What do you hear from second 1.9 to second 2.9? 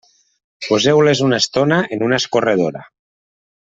en una escorredora.